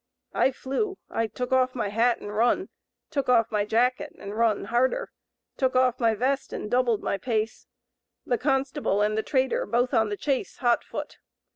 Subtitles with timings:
[0.33, 2.69] I flew, I took off my hat and run,
[3.11, 5.11] took off my jacket and run harder,
[5.57, 7.67] took off my vest and doubled my pace,
[8.25, 11.19] the constable and the trader both on the chase hot foot.